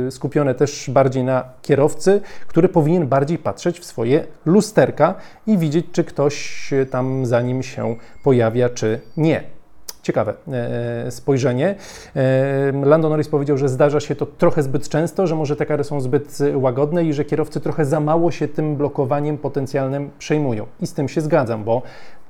e, 0.07 0.11
skupione 0.11 0.55
też 0.55 0.90
bardziej 0.90 1.25
na 1.25 1.45
kierowcy, 1.62 2.21
który 2.47 2.69
powinien 2.69 3.07
bardziej 3.07 3.38
patrzeć 3.38 3.81
w 3.81 3.85
swoje 3.85 4.25
lusterka 4.47 5.14
i 5.47 5.59
widzieć, 5.59 5.87
czy 5.93 6.05
ktoś 6.05 6.71
tam 6.90 7.26
za 7.26 7.40
nim 7.40 7.62
się 7.62 7.97
pojawia, 8.25 8.69
czy 8.69 9.00
nie. 9.16 9.55
Ciekawe 10.06 10.34
e, 10.52 11.10
spojrzenie. 11.10 11.75
E, 12.16 12.72
Lando 12.84 13.08
Norris 13.08 13.28
powiedział, 13.28 13.58
że 13.58 13.68
zdarza 13.68 14.00
się 14.00 14.16
to 14.16 14.26
trochę 14.26 14.62
zbyt 14.62 14.88
często, 14.88 15.26
że 15.26 15.34
może 15.34 15.56
te 15.56 15.66
kary 15.66 15.84
są 15.84 16.00
zbyt 16.00 16.38
łagodne 16.54 17.04
i 17.04 17.12
że 17.12 17.25
kierowcy 17.25 17.60
trochę 17.60 17.84
za 17.84 18.00
mało 18.00 18.30
się 18.30 18.48
tym 18.48 18.76
blokowaniem 18.76 19.38
potencjalnym 19.38 20.10
przejmują. 20.18 20.66
I 20.80 20.86
z 20.86 20.94
tym 20.94 21.08
się 21.08 21.20
zgadzam, 21.20 21.64
bo 21.64 21.82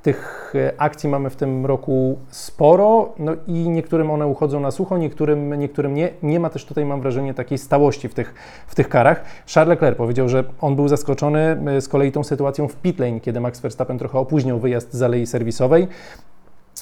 tych 0.06 0.52
e, 0.54 0.80
akcji 0.80 1.08
mamy 1.08 1.30
w 1.30 1.36
tym 1.36 1.66
roku 1.66 2.18
sporo, 2.30 3.12
no 3.18 3.32
i 3.46 3.52
niektórym 3.52 4.10
one 4.10 4.26
uchodzą 4.26 4.60
na 4.60 4.70
sucho, 4.70 4.98
niektórym, 4.98 5.54
niektórym 5.54 5.94
nie. 5.94 6.10
Nie 6.22 6.40
ma 6.40 6.50
też 6.50 6.64
tutaj, 6.64 6.84
mam 6.84 7.00
wrażenie, 7.00 7.34
takiej 7.34 7.58
stałości 7.58 8.08
w 8.08 8.14
tych, 8.14 8.34
w 8.66 8.74
tych 8.74 8.88
karach. 8.88 9.24
Charles 9.54 9.68
Leclerc 9.68 9.96
powiedział, 9.96 10.28
że 10.28 10.44
on 10.60 10.76
był 10.76 10.88
zaskoczony 10.88 11.56
z 11.80 11.88
kolei 11.88 12.12
tą 12.12 12.24
sytuacją 12.24 12.68
w 12.68 12.76
pit 12.76 12.98
lane, 12.98 13.20
kiedy 13.20 13.40
Max 13.40 13.60
Verstappen 13.60 13.98
trochę 13.98 14.18
opóźnił 14.18 14.58
wyjazd 14.58 14.94
z 14.94 15.02
alei 15.02 15.26
serwisowej. 15.26 15.88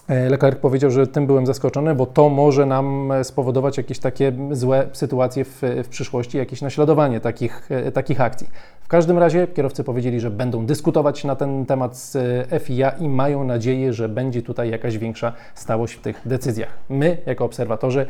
E, 0.09 0.31
Leclerc 0.31 0.59
powiedział, 0.59 0.91
że 0.91 1.07
tym 1.07 1.27
byłem 1.27 1.47
zaskoczony, 1.47 1.95
bo 1.95 2.07
to 2.07 2.29
może 2.29 2.67
nam 2.67 3.13
spowodować 3.23 3.77
jakieś 3.77 3.99
takie 3.99 4.33
złe 4.51 4.87
sytuacje 4.93 5.45
w, 5.45 5.63
w 5.85 5.89
przyszłości, 5.89 6.39
jakieś 6.39 6.63
naśladowanie 6.63 7.21
takich, 7.21 7.71
e, 7.71 7.93
takich 7.93 8.21
akcji. 8.21 8.49
W 8.81 8.89
każdym 8.89 9.19
razie 9.19 9.47
kierowcy 9.47 9.85
powiedzieli, 9.85 10.21
że 10.21 10.31
będą 10.31 10.67
dyskutować 10.67 11.25
na 11.25 11.37
ten 11.37 11.67
temat 11.67 11.97
z 11.97 12.17
e, 12.53 12.61
FIA 12.61 12.91
i 12.91 13.09
mają 13.09 13.45
nadzieję, 13.45 13.93
że 13.93 14.09
będzie 14.09 14.43
tutaj 14.43 14.71
jakaś 14.71 14.99
większa 14.99 15.33
stałość 15.55 15.95
w 15.95 16.01
tych 16.01 16.21
decyzjach. 16.27 16.71
My, 16.89 17.19
jako 17.27 17.45
obserwatorzy, 17.45 18.07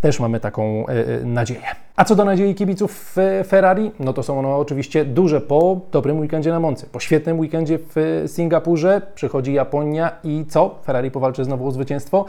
też 0.00 0.20
mamy 0.20 0.40
taką 0.40 0.84
nadzieję. 1.24 1.66
A 1.96 2.04
co 2.04 2.16
do 2.16 2.24
nadziei 2.24 2.54
kibiców 2.54 3.16
Ferrari, 3.46 3.92
no 4.00 4.12
to 4.12 4.22
są 4.22 4.38
one 4.38 4.48
oczywiście 4.48 5.04
duże 5.04 5.40
po 5.40 5.80
dobrym 5.92 6.20
weekendzie 6.20 6.50
na 6.50 6.60
Moncy. 6.60 6.86
Po 6.92 7.00
świetnym 7.00 7.40
weekendzie 7.40 7.78
w 7.94 8.24
Singapurze 8.26 9.02
przychodzi 9.14 9.52
Japonia 9.52 10.12
i 10.24 10.44
co? 10.48 10.74
Ferrari 10.84 11.10
powalczy 11.10 11.44
znowu 11.44 11.66
o 11.66 11.70
zwycięstwo. 11.70 12.24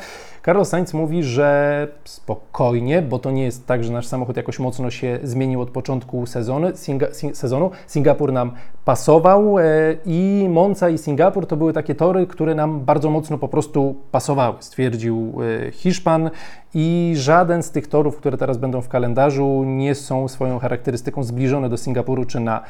Carlos 0.46 0.70
Sainz 0.70 0.94
mówi, 0.94 1.24
że 1.24 1.88
spokojnie, 2.04 3.02
bo 3.02 3.20
to 3.20 3.32
nie 3.32 3.44
jest 3.44 3.68
tak, 3.68 3.84
że 3.84 3.94
nasz 3.94 4.08
samochód 4.08 4.38
jakoś 4.38 4.60
mocno 4.60 4.92
się 4.92 5.20
zmienił 5.24 5.62
od 5.62 5.70
początku 5.70 6.26
sezonu. 6.26 6.68
Singa, 6.76 7.08
sezonu. 7.34 7.72
Singapur 7.88 8.34
nam 8.34 8.52
pasował 8.86 9.60
e, 9.60 9.64
i 10.06 10.48
Monza 10.50 10.90
i 10.90 10.98
Singapur 10.98 11.48
to 11.48 11.58
były 11.58 11.74
takie 11.74 11.96
tory, 11.96 12.28
które 12.28 12.56
nam 12.56 12.80
bardzo 12.80 13.10
mocno 13.10 13.38
po 13.38 13.48
prostu 13.48 13.96
pasowały, 14.12 14.56
stwierdził 14.60 15.34
e, 15.68 15.72
Hiszpan 15.72 16.30
i 16.74 17.14
żaden 17.16 17.64
z 17.64 17.72
tych 17.72 17.88
torów, 17.88 18.18
które 18.18 18.38
teraz 18.38 18.58
będą 18.58 18.82
w 18.82 18.90
kalendarzu, 18.90 19.55
nie 19.64 19.96
są 19.96 20.28
swoją 20.28 20.60
charakterystyką 20.60 21.24
zbliżone 21.24 21.70
do 21.70 21.78
Singapuru 21.78 22.26
czy, 22.26 22.40
na, 22.40 22.64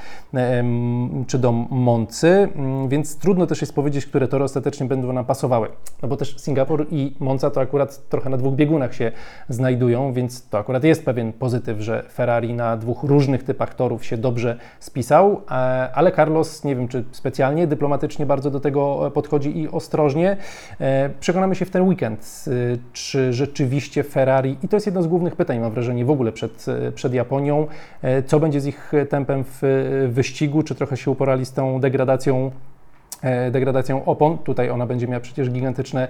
czy 1.28 1.40
do 1.40 1.52
Moncy, 1.52 2.28
mm, 2.56 2.90
więc 2.90 3.18
trudno 3.18 3.48
też 3.48 3.62
jest 3.62 3.76
powiedzieć, 3.76 4.06
które 4.06 4.28
tory 4.28 4.44
ostatecznie 4.44 4.86
będą 4.86 5.14
nam 5.14 5.26
pasowały. 5.26 5.68
No 6.02 6.08
bo 6.08 6.18
też 6.18 6.40
Singapur 6.40 6.88
i 6.92 7.16
Monza 7.20 7.50
to 7.52 7.62
akurat 7.62 8.10
trochę 8.10 8.30
na 8.30 8.38
dwóch 8.38 8.56
biegunach 8.56 8.96
się 8.96 9.12
znajdują, 9.50 10.14
więc 10.14 10.50
to 10.50 10.58
akurat 10.58 10.84
jest 10.84 11.06
pewien 11.06 11.34
pozytyw, 11.34 11.80
że 11.80 12.04
Ferrari 12.14 12.54
na 12.54 12.78
dwóch 12.78 13.04
różnych 13.04 13.44
typach 13.44 13.74
torów 13.74 14.06
się 14.06 14.18
dobrze 14.18 14.58
spisał, 14.80 15.42
e, 15.52 15.54
ale 15.94 16.12
Carlos, 16.12 16.64
nie 16.64 16.76
wiem 16.76 16.88
czy 16.88 17.04
specjalnie, 17.12 17.68
dyplomatycznie 17.68 18.26
bardzo 18.26 18.52
do 18.52 18.60
tego 18.60 19.12
podchodzi 19.14 19.60
i 19.60 19.70
ostrożnie. 19.70 20.38
E, 20.80 21.10
przekonamy 21.20 21.56
się 21.56 21.66
w 21.66 21.70
ten 21.70 21.88
weekend, 21.88 22.46
czy 22.94 23.34
rzeczywiście 23.34 24.04
Ferrari, 24.04 24.58
i 24.64 24.68
to 24.68 24.76
jest 24.76 24.86
jedno 24.86 25.02
z 25.02 25.08
głównych 25.08 25.36
pytań, 25.36 25.60
mam 25.60 25.72
wrażenie, 25.72 26.06
w 26.06 26.10
ogóle 26.10 26.32
przed 26.32 26.66
przed 26.96 27.14
Japonią. 27.14 27.68
E, 28.02 28.24
co 28.24 28.40
będzie 28.40 28.62
z 28.62 28.66
ich 28.66 28.92
tempem 29.10 29.44
w 29.48 29.62
wyścigu? 30.12 30.64
Czy 30.64 30.76
trochę 30.76 30.98
się 30.98 31.12
uporali 31.12 31.46
z 31.46 31.54
tą 31.54 31.80
degradacją 31.80 32.52
degradacją 33.52 34.06
opon. 34.06 34.38
Tutaj 34.38 34.70
ona 34.70 34.86
będzie 34.86 35.08
miała 35.08 35.20
przecież 35.20 35.50
gigantyczne 35.50 36.08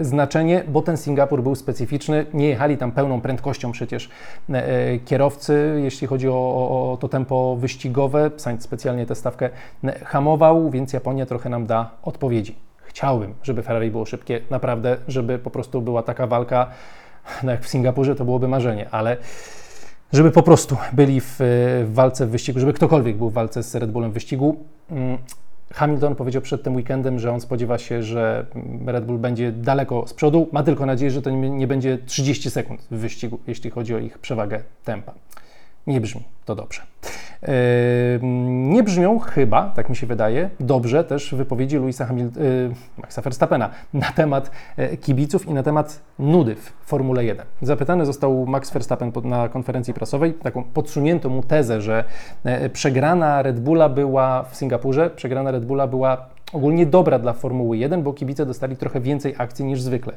znaczenie, 0.00 0.64
bo 0.68 0.82
ten 0.82 0.96
Singapur 0.96 1.42
był 1.42 1.54
specyficzny. 1.54 2.26
Nie 2.34 2.48
jechali 2.48 2.76
tam 2.76 2.92
pełną 2.92 3.20
prędkością 3.20 3.72
przecież 3.72 4.08
kierowcy, 5.04 5.80
jeśli 5.82 6.06
chodzi 6.06 6.28
o, 6.28 6.32
o, 6.32 6.92
o 6.92 6.96
to 6.96 7.08
tempo 7.08 7.56
wyścigowe. 7.56 8.30
Sainz 8.36 8.62
specjalnie 8.62 9.06
tę 9.06 9.14
stawkę 9.14 9.50
hamował, 10.04 10.70
więc 10.70 10.92
Japonia 10.92 11.26
trochę 11.26 11.48
nam 11.48 11.66
da 11.66 11.90
odpowiedzi. 12.02 12.54
Chciałbym, 12.82 13.34
żeby 13.42 13.62
Ferrari 13.62 13.90
było 13.90 14.06
szybkie, 14.06 14.40
naprawdę, 14.50 14.96
żeby 15.08 15.38
po 15.38 15.50
prostu 15.50 15.82
była 15.82 16.02
taka 16.02 16.26
walka, 16.26 16.66
no 17.42 17.52
jak 17.52 17.62
w 17.62 17.68
Singapurze 17.68 18.14
to 18.14 18.24
byłoby 18.24 18.48
marzenie, 18.48 18.88
ale 18.90 19.16
żeby 20.14 20.30
po 20.30 20.42
prostu 20.42 20.76
byli 20.92 21.20
w, 21.20 21.36
w 21.38 21.90
walce 21.94 22.26
w 22.26 22.30
wyścigu, 22.30 22.60
żeby 22.60 22.72
ktokolwiek 22.72 23.16
był 23.16 23.30
w 23.30 23.32
walce 23.32 23.62
z 23.62 23.74
Red 23.74 23.90
Bullem 23.90 24.10
w 24.10 24.14
wyścigu. 24.14 24.56
Mm, 24.90 25.18
Hamilton 25.72 26.14
powiedział 26.14 26.42
przed 26.42 26.62
tym 26.62 26.76
weekendem, 26.76 27.18
że 27.18 27.32
on 27.32 27.40
spodziewa 27.40 27.78
się, 27.78 28.02
że 28.02 28.46
Red 28.86 29.04
Bull 29.04 29.18
będzie 29.18 29.52
daleko 29.52 30.06
z 30.06 30.14
przodu. 30.14 30.48
Ma 30.52 30.62
tylko 30.62 30.86
nadzieję, 30.86 31.10
że 31.10 31.22
to 31.22 31.30
nie 31.30 31.66
będzie 31.66 31.98
30 32.06 32.50
sekund 32.50 32.86
w 32.90 32.96
wyścigu, 32.96 33.38
jeśli 33.46 33.70
chodzi 33.70 33.94
o 33.94 33.98
ich 33.98 34.18
przewagę 34.18 34.62
tempa. 34.84 35.14
Nie 35.86 36.00
brzmi 36.00 36.22
to 36.44 36.54
dobrze. 36.54 36.82
Nie 38.62 38.82
brzmią 38.82 39.18
chyba, 39.18 39.72
tak 39.76 39.88
mi 39.88 39.96
się 39.96 40.06
wydaje, 40.06 40.50
dobrze 40.60 41.04
też 41.04 41.34
wypowiedzi 41.34 41.76
Luisa 41.76 42.04
Hamilton, 42.06 42.42
y, 42.42 42.70
Maxa 42.98 43.22
Verstappena 43.22 43.70
na 43.94 44.12
temat 44.12 44.50
e, 44.76 44.96
kibiców 44.96 45.46
i 45.46 45.54
na 45.54 45.62
temat 45.62 46.00
nudy 46.18 46.54
w 46.54 46.72
Formule 46.86 47.24
1. 47.24 47.46
Zapytany 47.62 48.06
został 48.06 48.46
Max 48.46 48.70
Verstappen 48.70 49.12
na 49.24 49.48
konferencji 49.48 49.94
prasowej, 49.94 50.34
taką 50.34 50.64
podsunięto 50.64 51.28
mu 51.28 51.42
tezę, 51.42 51.80
że 51.80 52.04
e, 52.44 52.70
przegrana 52.70 53.42
Red 53.42 53.60
Bulla 53.60 53.88
była 53.88 54.42
w 54.42 54.56
Singapurze, 54.56 55.10
przegrana 55.10 55.50
Red 55.50 55.64
Bulla 55.64 55.86
była 55.86 56.26
ogólnie 56.52 56.86
dobra 56.86 57.18
dla 57.18 57.32
Formuły 57.32 57.76
1, 57.76 58.02
bo 58.02 58.12
kibice 58.12 58.46
dostali 58.46 58.76
trochę 58.76 59.00
więcej 59.00 59.34
akcji 59.38 59.64
niż 59.64 59.82
zwykle. 59.82 60.12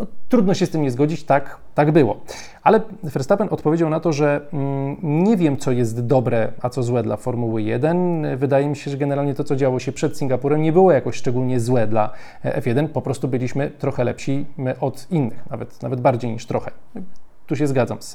No, 0.00 0.06
trudno 0.28 0.54
się 0.54 0.66
z 0.66 0.70
tym 0.70 0.82
nie 0.82 0.90
zgodzić, 0.90 1.24
tak, 1.24 1.58
tak 1.74 1.92
było. 1.92 2.20
Ale 2.62 2.80
Verstappen 3.02 3.48
odpowiedział 3.50 3.90
na 3.90 4.00
to, 4.00 4.12
że 4.12 4.40
mm, 4.52 4.96
nie 5.02 5.36
wiem, 5.36 5.56
co 5.56 5.72
jest 5.72 6.06
dobre, 6.06 6.52
a 6.60 6.70
co 6.70 6.82
złe 6.82 7.02
dla 7.02 7.16
Formuły 7.16 7.62
1. 7.62 8.36
Wydaje 8.36 8.68
mi 8.68 8.76
się, 8.76 8.90
że 8.90 8.96
generalnie 8.96 9.34
to, 9.34 9.44
co 9.44 9.56
działo 9.56 9.78
się 9.78 9.92
przed 9.92 10.18
Singapurem, 10.18 10.62
nie 10.62 10.72
było 10.72 10.92
jakoś 10.92 11.16
szczególnie 11.16 11.60
złe 11.60 11.86
dla 11.86 12.10
e, 12.44 12.60
F1. 12.60 12.88
Po 12.88 13.02
prostu 13.02 13.28
byliśmy 13.28 13.70
trochę 13.70 14.04
lepsi 14.04 14.46
od 14.80 15.06
innych, 15.10 15.44
nawet, 15.50 15.82
nawet 15.82 16.00
bardziej 16.00 16.32
niż 16.32 16.46
trochę. 16.46 16.70
Tu 17.46 17.56
się 17.56 17.66
zgadzam 17.66 17.98
z, 18.00 18.12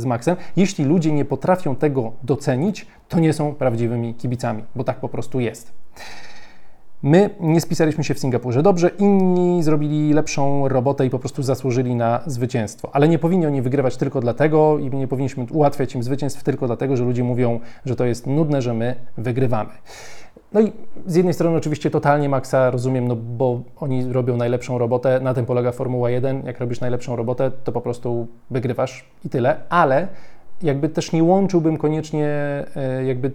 z 0.00 0.04
Maxem. 0.04 0.36
Jeśli 0.56 0.84
ludzie 0.84 1.12
nie 1.12 1.24
potrafią 1.24 1.76
tego 1.76 2.12
docenić, 2.22 2.86
to 3.08 3.20
nie 3.20 3.32
są 3.32 3.54
prawdziwymi 3.54 4.14
kibicami, 4.14 4.64
bo 4.76 4.84
tak 4.84 5.00
po 5.00 5.08
prostu 5.08 5.40
jest. 5.40 5.72
My 7.02 7.30
nie 7.40 7.60
spisaliśmy 7.60 8.04
się 8.04 8.14
w 8.14 8.18
Singapurze 8.18 8.62
dobrze, 8.62 8.88
inni 8.88 9.62
zrobili 9.62 10.12
lepszą 10.12 10.68
robotę 10.68 11.06
i 11.06 11.10
po 11.10 11.18
prostu 11.18 11.42
zasłużyli 11.42 11.94
na 11.94 12.20
zwycięstwo. 12.26 12.90
Ale 12.92 13.08
nie 13.08 13.18
powinni 13.18 13.46
oni 13.46 13.62
wygrywać 13.62 13.96
tylko 13.96 14.20
dlatego 14.20 14.78
i 14.78 14.90
nie 14.90 15.08
powinniśmy 15.08 15.46
ułatwiać 15.50 15.94
im 15.94 16.02
zwycięstw 16.02 16.42
tylko 16.42 16.66
dlatego, 16.66 16.96
że 16.96 17.04
ludzie 17.04 17.24
mówią, 17.24 17.60
że 17.84 17.96
to 17.96 18.04
jest 18.04 18.26
nudne, 18.26 18.62
że 18.62 18.74
my 18.74 18.94
wygrywamy. 19.18 19.70
No 20.52 20.60
i 20.60 20.72
z 21.06 21.14
jednej 21.14 21.34
strony 21.34 21.56
oczywiście 21.56 21.90
totalnie 21.90 22.28
Maxa 22.28 22.70
rozumiem, 22.70 23.08
no 23.08 23.16
bo 23.16 23.60
oni 23.76 24.12
robią 24.12 24.36
najlepszą 24.36 24.78
robotę, 24.78 25.20
na 25.20 25.34
tym 25.34 25.46
polega 25.46 25.72
Formuła 25.72 26.10
1. 26.10 26.42
Jak 26.46 26.60
robisz 26.60 26.80
najlepszą 26.80 27.16
robotę, 27.16 27.50
to 27.64 27.72
po 27.72 27.80
prostu 27.80 28.26
wygrywasz 28.50 29.04
i 29.24 29.28
tyle, 29.28 29.56
ale 29.68 30.08
jakby 30.62 30.88
też 30.88 31.12
nie 31.12 31.24
łączyłbym 31.24 31.76
koniecznie 31.76 32.28
e, 32.76 33.04
jakby 33.04 33.32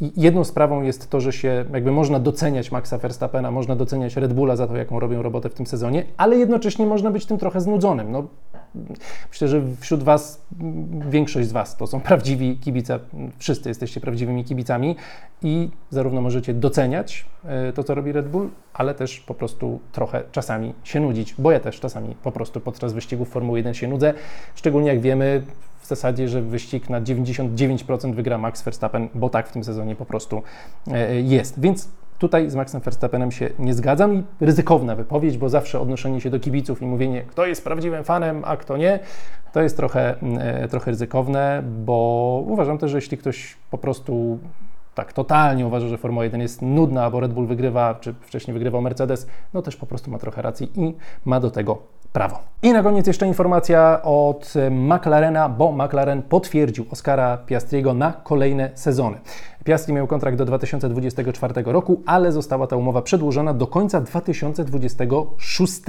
jedną 0.00 0.44
sprawą 0.44 0.82
jest 0.82 1.10
to, 1.10 1.20
że 1.20 1.32
się 1.32 1.64
jakby 1.72 1.92
można 1.92 2.20
doceniać 2.20 2.72
Maxa 2.72 2.98
Verstappena, 2.98 3.50
można 3.50 3.76
doceniać 3.76 4.16
Red 4.16 4.32
Bulla 4.32 4.56
za 4.56 4.66
to, 4.66 4.76
jaką 4.76 5.00
robią 5.00 5.22
robotę 5.22 5.48
w 5.50 5.54
tym 5.54 5.66
sezonie, 5.66 6.04
ale 6.16 6.36
jednocześnie 6.36 6.86
można 6.86 7.10
być 7.10 7.26
tym 7.26 7.38
trochę 7.38 7.60
znudzonym. 7.60 8.12
No, 8.12 8.26
myślę, 9.30 9.48
że 9.48 9.62
wśród 9.80 10.02
Was 10.02 10.46
większość 11.08 11.48
z 11.48 11.52
Was 11.52 11.76
to 11.76 11.86
są 11.86 12.00
prawdziwi 12.00 12.58
kibice, 12.58 12.98
wszyscy 13.38 13.68
jesteście 13.68 14.00
prawdziwymi 14.00 14.44
kibicami 14.44 14.96
i 15.42 15.70
zarówno 15.90 16.20
możecie 16.20 16.54
doceniać 16.54 17.26
e, 17.44 17.72
to, 17.72 17.84
co 17.84 17.94
robi 17.94 18.12
Red 18.12 18.28
Bull, 18.28 18.50
ale 18.74 18.94
też 18.94 19.20
po 19.20 19.34
prostu 19.34 19.80
trochę 19.92 20.22
czasami 20.32 20.74
się 20.84 21.00
nudzić, 21.00 21.34
bo 21.38 21.52
ja 21.52 21.60
też 21.60 21.80
czasami 21.80 22.14
po 22.22 22.32
prostu 22.32 22.60
podczas 22.60 22.92
wyścigów 22.92 23.28
Formuły 23.28 23.58
1 23.58 23.74
się 23.74 23.88
nudzę, 23.88 24.14
szczególnie 24.54 24.88
jak 24.88 25.00
wiemy, 25.00 25.42
w 25.84 25.86
zasadzie, 25.86 26.28
że 26.28 26.42
wyścig 26.42 26.90
na 26.90 27.00
99% 27.00 28.14
wygra 28.14 28.38
Max 28.38 28.62
Verstappen, 28.62 29.08
bo 29.14 29.28
tak 29.28 29.48
w 29.48 29.52
tym 29.52 29.64
sezonie 29.64 29.96
po 29.96 30.04
prostu 30.06 30.42
e, 30.90 31.20
jest. 31.20 31.60
Więc 31.60 31.88
Tutaj 32.24 32.50
z 32.50 32.54
Maxem 32.54 32.80
Verstappenem 32.80 33.32
się 33.32 33.50
nie 33.58 33.74
zgadzam 33.74 34.14
i 34.14 34.22
ryzykowna 34.40 34.96
wypowiedź, 34.96 35.38
bo 35.38 35.48
zawsze 35.48 35.80
odnoszenie 35.80 36.20
się 36.20 36.30
do 36.30 36.40
kibiców 36.40 36.82
i 36.82 36.86
mówienie, 36.86 37.22
kto 37.22 37.46
jest 37.46 37.64
prawdziwym 37.64 38.04
fanem, 38.04 38.42
a 38.44 38.56
kto 38.56 38.76
nie, 38.76 38.98
to 39.52 39.62
jest 39.62 39.76
trochę, 39.76 40.14
e, 40.38 40.68
trochę 40.68 40.90
ryzykowne, 40.90 41.62
bo 41.84 42.42
uważam 42.46 42.78
też, 42.78 42.90
że 42.90 42.96
jeśli 42.96 43.18
ktoś 43.18 43.56
po 43.70 43.78
prostu 43.78 44.38
tak 44.94 45.12
totalnie 45.12 45.66
uważa, 45.66 45.88
że 45.88 45.98
Formuła 45.98 46.24
1 46.24 46.40
jest 46.40 46.62
nudna, 46.62 47.10
bo 47.10 47.20
Red 47.20 47.32
Bull 47.32 47.46
wygrywa, 47.46 47.94
czy 48.00 48.14
wcześniej 48.20 48.54
wygrywał 48.54 48.82
Mercedes, 48.82 49.26
no 49.54 49.62
też 49.62 49.76
po 49.76 49.86
prostu 49.86 50.10
ma 50.10 50.18
trochę 50.18 50.42
racji 50.42 50.72
i 50.80 50.94
ma 51.24 51.40
do 51.40 51.50
tego 51.50 51.78
prawo. 52.12 52.38
I 52.62 52.72
na 52.72 52.82
koniec 52.82 53.06
jeszcze 53.06 53.26
informacja 53.26 54.02
od 54.02 54.54
McLarena, 54.70 55.48
bo 55.48 55.72
McLaren 55.72 56.22
potwierdził 56.22 56.86
Oscara 56.90 57.36
Piastriego 57.36 57.94
na 57.94 58.12
kolejne 58.12 58.70
sezony. 58.74 59.16
Piastri 59.64 59.94
miał 59.94 60.06
kontrakt 60.06 60.38
do 60.38 60.44
2024 60.44 61.54
roku, 61.66 62.02
ale 62.06 62.32
została 62.32 62.66
ta 62.66 62.76
umowa 62.76 63.02
przedłużona 63.02 63.54
do 63.54 63.66
końca 63.66 64.00
2026, 64.00 65.80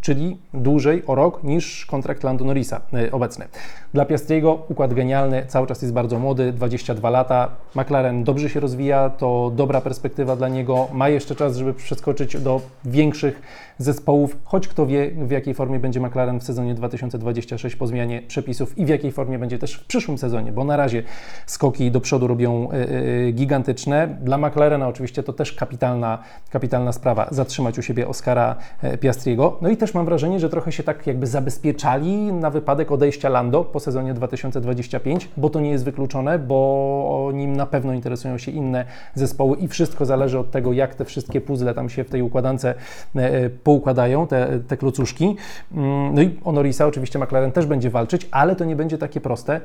czyli 0.00 0.38
dłużej 0.54 1.02
o 1.06 1.14
rok 1.14 1.44
niż 1.44 1.86
kontrakt 1.86 2.24
Lando 2.24 2.44
Norrisa 2.44 2.80
e, 2.92 3.12
obecny. 3.12 3.48
Dla 3.94 4.04
Piastriego 4.04 4.62
układ 4.68 4.94
genialny, 4.94 5.44
cały 5.48 5.66
czas 5.66 5.82
jest 5.82 5.94
bardzo 5.94 6.18
młody, 6.18 6.52
22 6.52 7.10
lata. 7.10 7.48
McLaren 7.74 8.24
dobrze 8.24 8.48
się 8.48 8.60
rozwija, 8.60 9.10
to 9.10 9.52
dobra 9.56 9.80
perspektywa 9.80 10.36
dla 10.36 10.48
niego. 10.48 10.88
Ma 10.92 11.08
jeszcze 11.08 11.34
czas, 11.34 11.56
żeby 11.56 11.74
przeskoczyć 11.74 12.36
do 12.36 12.60
większych 12.84 13.42
zespołów, 13.78 14.36
choć 14.44 14.68
kto 14.68 14.86
wie, 14.86 15.10
w 15.10 15.30
jakiej 15.30 15.54
formie 15.54 15.78
będzie 15.78 16.00
McLaren 16.00 16.40
w 16.40 16.44
sezonie 16.44 16.74
2026 16.74 17.76
po 17.76 17.86
zmianie 17.86 18.22
przepisów 18.22 18.78
i 18.78 18.86
w 18.86 18.88
jakiej 18.88 19.12
formie 19.12 19.38
będzie 19.38 19.58
też 19.58 19.74
w 19.74 19.84
przyszłym 19.86 20.18
sezonie, 20.18 20.52
bo 20.52 20.64
na 20.64 20.76
razie 20.76 21.02
skoki 21.46 21.90
do 21.90 22.00
przodu 22.00 22.26
robią 22.26 22.70
e, 22.70 23.23
gigantyczne. 23.32 24.08
Dla 24.20 24.38
McLarena 24.38 24.88
oczywiście 24.88 25.22
to 25.22 25.32
też 25.32 25.52
kapitalna, 25.52 26.18
kapitalna 26.50 26.92
sprawa, 26.92 27.28
zatrzymać 27.30 27.78
u 27.78 27.82
siebie 27.82 28.08
Oscara 28.08 28.56
e, 28.82 28.98
Piastriego. 28.98 29.58
No 29.60 29.68
i 29.68 29.76
też 29.76 29.94
mam 29.94 30.04
wrażenie, 30.04 30.40
że 30.40 30.50
trochę 30.50 30.72
się 30.72 30.82
tak 30.82 31.06
jakby 31.06 31.26
zabezpieczali 31.26 32.32
na 32.32 32.50
wypadek 32.50 32.92
odejścia 32.92 33.28
Lando 33.28 33.64
po 33.64 33.80
sezonie 33.80 34.14
2025, 34.14 35.28
bo 35.36 35.50
to 35.50 35.60
nie 35.60 35.70
jest 35.70 35.84
wykluczone, 35.84 36.38
bo 36.38 37.30
nim 37.34 37.56
na 37.56 37.66
pewno 37.66 37.92
interesują 37.92 38.38
się 38.38 38.52
inne 38.52 38.84
zespoły 39.14 39.56
i 39.56 39.68
wszystko 39.68 40.06
zależy 40.06 40.38
od 40.38 40.50
tego, 40.50 40.72
jak 40.72 40.94
te 40.94 41.04
wszystkie 41.04 41.40
puzzle 41.40 41.74
tam 41.74 41.88
się 41.88 42.04
w 42.04 42.10
tej 42.10 42.22
układance 42.22 42.64
e, 42.64 42.74
e, 43.14 43.50
poukładają, 43.50 44.26
te, 44.26 44.60
te 44.68 44.76
klocuszki. 44.76 45.36
Mm, 45.72 46.14
no 46.14 46.22
i 46.22 46.38
o 46.44 46.52
Norrisa 46.52 46.86
oczywiście 46.86 47.18
McLaren 47.18 47.52
też 47.52 47.66
będzie 47.66 47.90
walczyć, 47.90 48.28
ale 48.30 48.56
to 48.56 48.64
nie 48.64 48.76
będzie 48.76 48.98
takie 48.98 49.20
proste, 49.20 49.60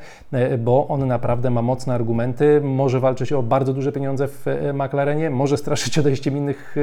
bo 0.60 0.88
on 0.88 1.08
naprawdę 1.08 1.50
ma 1.50 1.62
mocne 1.62 1.94
argumenty, 1.94 2.62
może 2.64 3.00
walczyć 3.00 3.34
o 3.34 3.44
bardzo 3.50 3.74
duże 3.74 3.92
pieniądze 3.92 4.28
w 4.28 4.46
McLarenie, 4.74 5.30
może 5.30 5.58
straszyć 5.58 6.00
odejściem 6.00 6.38
innych, 6.38 6.76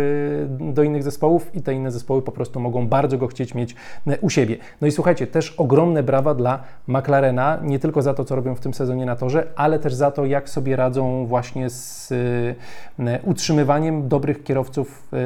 do 0.61 0.83
innych 0.83 1.03
zespołów 1.03 1.55
i 1.55 1.63
te 1.63 1.75
inne 1.75 1.91
zespoły 1.91 2.23
po 2.23 2.33
prostu 2.33 2.61
mogą 2.61 2.89
bardzo 2.89 3.19
go 3.19 3.27
chcieć 3.27 3.55
mieć 3.55 3.75
u 4.21 4.31
siebie. 4.31 4.57
No 4.81 4.87
i 4.87 4.91
słuchajcie, 4.91 5.27
też 5.27 5.51
ogromne 5.51 6.03
brawa 6.03 6.35
dla 6.35 6.63
McLarena, 6.87 7.59
nie 7.63 7.79
tylko 7.79 8.03
za 8.03 8.15
to, 8.15 8.25
co 8.25 8.37
robią 8.37 8.55
w 8.55 8.61
tym 8.61 8.75
sezonie 8.75 9.07
na 9.07 9.17
torze, 9.17 9.47
ale 9.57 9.79
też 9.79 9.95
za 9.95 10.11
to, 10.11 10.27
jak 10.27 10.51
sobie 10.51 10.77
radzą 10.77 11.27
właśnie 11.27 11.71
z 11.71 12.13
e, 12.99 13.21
utrzymywaniem 13.23 14.09
dobrych 14.09 14.45
kierowców 14.45 15.09
e, 15.13 15.17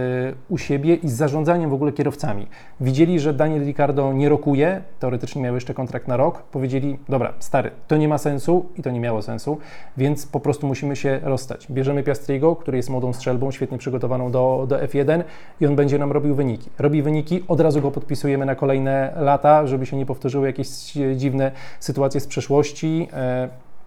u 0.48 0.58
siebie 0.58 0.94
i 0.94 1.08
z 1.08 1.12
zarządzaniem 1.12 1.70
w 1.70 1.74
ogóle 1.74 1.92
kierowcami. 1.92 2.46
Widzieli, 2.80 3.20
że 3.20 3.34
Daniel 3.34 3.64
Ricciardo 3.64 4.12
nie 4.12 4.28
rokuje, 4.28 4.82
teoretycznie 4.98 5.42
miał 5.42 5.54
jeszcze 5.54 5.74
kontrakt 5.74 6.08
na 6.08 6.16
rok, 6.16 6.42
powiedzieli, 6.42 6.98
dobra, 7.08 7.32
stary, 7.38 7.70
to 7.88 7.96
nie 7.96 8.08
ma 8.08 8.18
sensu 8.18 8.66
i 8.76 8.82
to 8.82 8.90
nie 8.90 9.00
miało 9.00 9.22
sensu, 9.22 9.58
więc 9.96 10.26
po 10.26 10.40
prostu 10.40 10.66
musimy 10.66 10.96
się 10.96 11.20
rozstać. 11.30 11.66
Bierzemy 11.70 12.02
Piastriego, 12.02 12.56
który 12.56 12.76
jest 12.76 12.90
młodą 12.90 13.12
strzelbą, 13.12 13.50
świetnie 13.50 13.78
przygotowaną 13.78 14.30
do, 14.30 14.66
do 14.68 14.76
F1 14.76 15.22
i 15.60 15.66
on 15.66 15.76
będzie 15.76 15.98
nam 15.98 16.12
robił 16.12 16.34
wyniki. 16.34 16.70
Robi 16.78 17.02
wyniki, 17.02 17.44
od 17.48 17.60
razu 17.60 17.80
go 17.80 17.90
podpisujemy 17.90 18.46
na 18.46 18.54
kolejne 18.54 19.12
lata, 19.16 19.66
żeby 19.66 19.86
się 19.86 19.96
nie 19.96 20.06
powtórzyły 20.06 20.46
jakieś 20.46 20.68
dziwne 21.16 21.52
sytuacje 21.80 22.20
z 22.20 22.26
przeszłości. 22.26 23.08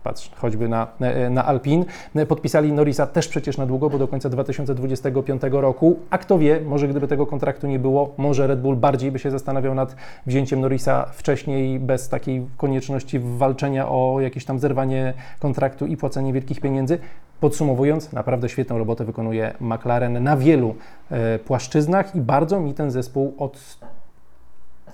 E, 0.03 0.09
patrz, 0.13 0.31
choćby 0.35 0.69
na, 0.69 0.87
na 1.29 1.45
Alpin. 1.45 1.85
Podpisali 2.27 2.73
Norisa 2.73 3.07
też 3.07 3.27
przecież 3.27 3.57
na 3.57 3.65
długo, 3.65 3.89
bo 3.89 3.97
do 3.97 4.07
końca 4.07 4.29
2025 4.29 5.41
roku. 5.51 5.99
A 6.09 6.17
kto 6.17 6.39
wie, 6.39 6.61
może 6.61 6.87
gdyby 6.87 7.07
tego 7.07 7.25
kontraktu 7.25 7.67
nie 7.67 7.79
było, 7.79 8.13
może 8.17 8.47
Red 8.47 8.61
Bull 8.61 8.75
bardziej 8.75 9.11
by 9.11 9.19
się 9.19 9.31
zastanawiał 9.31 9.75
nad 9.75 9.95
wzięciem 10.25 10.61
Norisa 10.61 11.05
wcześniej, 11.05 11.79
bez 11.79 12.09
takiej 12.09 12.45
konieczności 12.57 13.19
walczenia 13.19 13.89
o 13.89 14.21
jakieś 14.21 14.45
tam 14.45 14.59
zerwanie 14.59 15.13
kontraktu 15.39 15.85
i 15.85 15.97
płacenie 15.97 16.33
wielkich 16.33 16.61
pieniędzy. 16.61 16.99
Podsumowując, 17.39 18.13
naprawdę 18.13 18.49
świetną 18.49 18.77
robotę 18.77 19.05
wykonuje 19.05 19.53
McLaren 19.59 20.23
na 20.23 20.37
wielu 20.37 20.75
e, 21.11 21.39
płaszczyznach 21.39 22.15
i 22.15 22.21
bardzo 22.21 22.59
mi 22.59 22.73
ten 22.73 22.91
zespół 22.91 23.33
od 23.37 23.77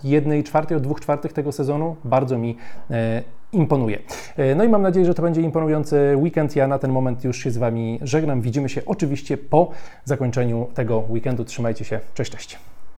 jednej 0.04 0.44
czwartej, 0.44 0.78
od 0.78 0.84
dwóch 0.84 1.02
czwartych 1.02 1.34
tego 1.34 1.52
sezonu 1.52 1.96
bardzo 2.04 2.38
mi 2.38 2.58
e, 2.92 3.24
imponuje. 3.54 4.00
E, 4.38 4.56
no 4.56 4.64
i 4.64 4.70
mam 4.70 4.82
nadzieję, 4.82 5.06
że 5.06 5.14
to 5.14 5.22
będzie 5.22 5.42
imponujący 5.42 6.14
weekend. 6.16 6.56
Ja 6.56 6.68
na 6.68 6.80
ten 6.80 6.92
moment 6.92 7.24
już 7.24 7.38
się 7.38 7.52
z 7.52 7.58
Wami 7.58 8.00
żegnam. 8.02 8.42
Widzimy 8.42 8.70
się 8.70 8.82
oczywiście 8.86 9.38
po 9.38 9.72
zakończeniu 10.06 10.68
tego 10.74 11.04
weekendu. 11.10 11.46
Trzymajcie 11.46 11.86
się. 11.86 12.00
Cześć, 12.14 12.32
cześć. 12.32 12.60